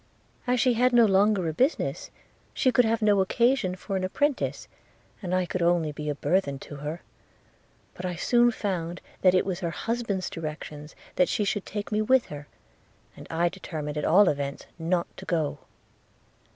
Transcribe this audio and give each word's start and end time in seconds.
–As 0.47 0.59
she 0.59 0.73
had 0.73 0.93
no 0.93 1.05
longer 1.05 1.47
a 1.47 1.53
business, 1.53 2.09
she 2.55 2.71
could 2.71 2.85
have 2.85 3.03
no 3.03 3.21
occasion 3.21 3.75
for 3.75 3.95
an 3.95 4.03
apprentice, 4.03 4.67
and 5.21 5.35
I 5.35 5.45
could 5.45 5.59
be 5.61 5.65
only 5.65 6.09
a 6.09 6.15
burthen 6.15 6.57
to 6.57 6.77
her; 6.77 7.03
but 7.93 8.03
I 8.03 8.15
soon 8.15 8.49
found 8.49 8.99
that 9.21 9.35
it 9.35 9.45
was 9.45 9.59
her 9.59 9.69
husband's 9.69 10.27
directions 10.31 10.95
that 11.17 11.29
she 11.29 11.43
should 11.43 11.67
take 11.67 11.91
me 11.91 12.01
with 12.01 12.25
her, 12.33 12.47
and 13.15 13.27
I 13.29 13.47
determined 13.47 13.95
at 13.95 14.03
all 14.03 14.27
events 14.27 14.65
not 14.79 15.05
to 15.17 15.25
go. 15.25 15.59